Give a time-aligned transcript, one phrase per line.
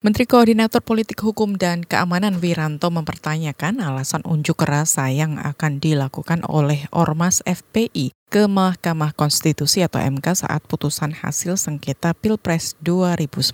[0.00, 6.88] Menteri Koordinator Politik Hukum dan Keamanan Wiranto mempertanyakan alasan unjuk rasa yang akan dilakukan oleh
[6.88, 13.50] Ormas FPI ke Mahkamah Konstitusi atau MK saat putusan hasil sengketa Pilpres 2019.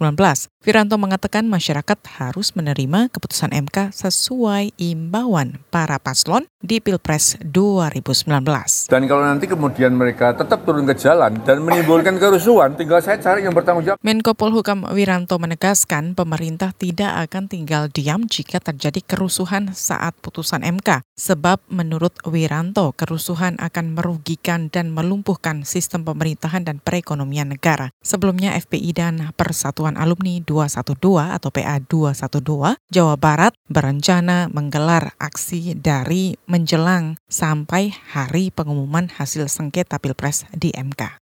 [0.62, 8.92] Wiranto mengatakan masyarakat harus menerima keputusan MK sesuai imbauan para paslon di Pilpres 2019.
[8.92, 13.48] Dan kalau nanti kemudian mereka tetap turun ke jalan dan menimbulkan kerusuhan, tinggal saya cari
[13.48, 13.98] yang bertanggung jawab.
[14.04, 16.35] Menko Polhukam Wiranto menegaskan pemerintah
[16.76, 21.02] tidak akan tinggal diam jika terjadi kerusuhan saat putusan MK.
[21.16, 27.88] Sebab menurut Wiranto, kerusuhan akan merugikan dan melumpuhkan sistem pemerintahan dan perekonomian negara.
[28.04, 36.36] Sebelumnya FPI dan Persatuan Alumni 212 atau PA 212 Jawa Barat berencana menggelar aksi dari
[36.44, 41.18] menjelang sampai hari pengumuman hasil sengketa Pilpres di MK.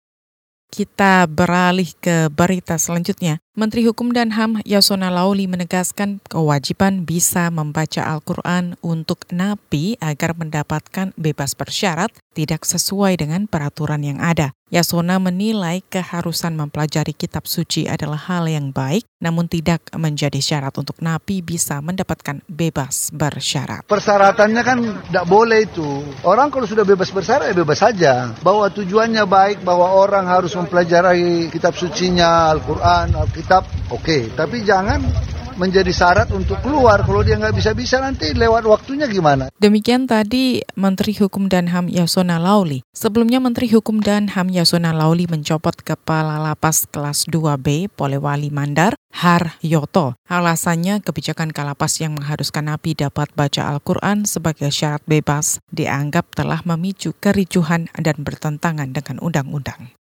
[0.74, 3.43] Kita beralih ke berita selanjutnya.
[3.54, 11.14] Menteri Hukum dan HAM Yasona Lauli menegaskan kewajiban bisa membaca Al-Quran untuk napi agar mendapatkan
[11.14, 14.50] bebas bersyarat tidak sesuai dengan peraturan yang ada.
[14.74, 20.98] Yasona menilai keharusan mempelajari kitab suci adalah hal yang baik, namun tidak menjadi syarat untuk
[20.98, 23.86] napi bisa mendapatkan bebas bersyarat.
[23.86, 26.02] Persyaratannya kan tidak boleh itu.
[26.26, 28.34] Orang kalau sudah bebas bersyarat ya bebas saja.
[28.42, 34.32] Bahwa tujuannya baik, bahwa orang harus mempelajari kitab sucinya, Al-Quran, Al kitab oke okay.
[34.32, 35.04] tapi jangan
[35.54, 39.50] menjadi syarat untuk keluar kalau dia nggak bisa-bisa nanti lewat waktunya gimana?
[39.58, 42.82] Demikian tadi Menteri Hukum dan HAM Yasona Lauli.
[42.90, 49.58] Sebelumnya Menteri Hukum dan HAM Yasona Lauli mencopot Kepala Lapas kelas 2B Polewali Mandar Har
[49.62, 50.18] Yoto.
[50.26, 57.14] Alasannya kebijakan kalapas yang mengharuskan napi dapat baca Al-Quran sebagai syarat bebas dianggap telah memicu
[57.22, 59.94] kericuhan dan bertentangan dengan undang-undang.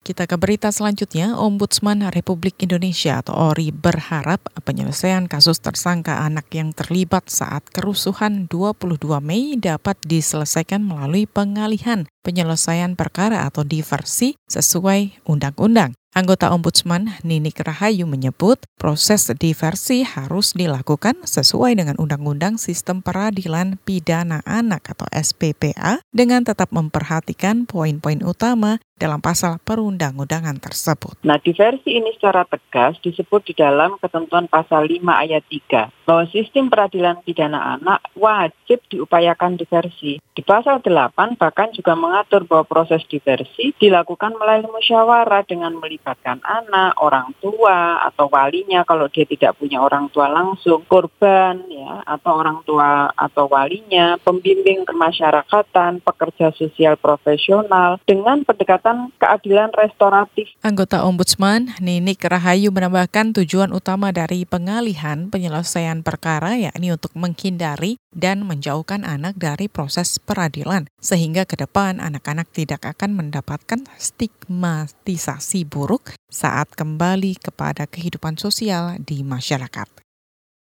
[0.00, 6.72] Kita ke berita selanjutnya, Ombudsman Republik Indonesia atau ORI berharap penyelesaian kasus tersangka anak yang
[6.72, 15.96] terlibat saat kerusuhan 22 Mei dapat diselesaikan melalui pengalihan penyelesaian perkara atau diversi sesuai undang-undang.
[16.10, 24.42] Anggota Ombudsman Ninik Rahayu menyebut proses diversi harus dilakukan sesuai dengan Undang-Undang Sistem Peradilan Pidana
[24.42, 31.16] Anak atau SPPA dengan tetap memperhatikan poin-poin utama dalam pasal perundang-undangan tersebut.
[31.24, 36.68] Nah, diversi ini secara tegas disebut di dalam ketentuan pasal 5 ayat 3 bahwa sistem
[36.68, 40.20] peradilan pidana anak wajib diupayakan diversi.
[40.20, 46.98] Di pasal 8 bahkan juga mengatur bahwa proses diversi dilakukan melalui musyawarah dengan melibatkan anak,
[46.98, 52.66] orang tua atau walinya kalau dia tidak punya orang tua langsung, korban ya atau orang
[52.66, 60.50] tua atau walinya, pembimbing kemasyarakatan, pekerja sosial profesional dengan pendekatan keadilan restoratif.
[60.66, 68.42] Anggota Ombudsman Ninik Rahayu menambahkan tujuan utama dari pengalihan penyelesaian perkara yakni untuk menghindari dan
[68.46, 76.70] menjauhkan anak dari proses peradilan sehingga ke depan anak-anak tidak akan mendapatkan stigmatisasi buruk saat
[76.74, 79.88] kembali kepada kehidupan sosial di masyarakat.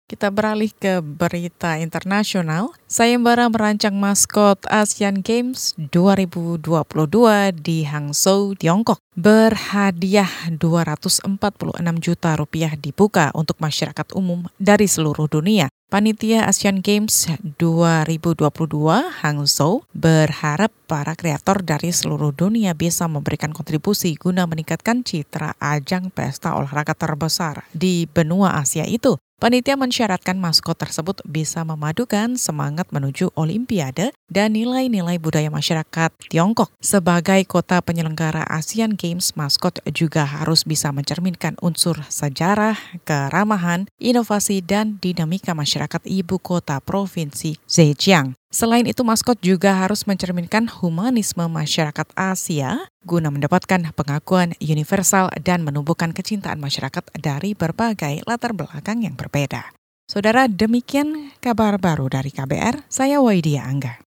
[0.07, 2.71] Kita beralih ke berita internasional.
[2.87, 6.63] Sayembara merancang maskot Asian Games 2022
[7.59, 11.27] di Hangzhou, Tiongkok berhadiah 246
[11.99, 15.67] juta rupiah dibuka untuk masyarakat umum dari seluruh dunia.
[15.87, 17.31] Panitia Asian Games
[17.63, 18.43] 2022
[19.23, 26.59] Hangzhou berharap para kreator dari seluruh dunia bisa memberikan kontribusi guna meningkatkan citra ajang pesta
[26.59, 29.15] olahraga terbesar di benua Asia itu.
[29.37, 36.73] Panitia mensyaratkan maskot tersebut bisa memadukan semangat menuju Olimpiade dan nilai-nilai budaya masyarakat Tiongkok.
[36.81, 44.97] Sebagai kota penyelenggara Asian Games, maskot juga harus bisa mencerminkan unsur sejarah, keramahan, inovasi, dan
[45.05, 48.33] dinamika masyarakat ibu kota provinsi Zhejiang.
[48.47, 56.15] Selain itu, maskot juga harus mencerminkan humanisme masyarakat Asia guna mendapatkan pengakuan universal dan menumbuhkan
[56.15, 59.75] kecintaan masyarakat dari berbagai latar belakang yang berbeda.
[60.07, 62.87] Saudara, demikian kabar baru dari KBR.
[62.87, 64.06] Saya Waidia Angga.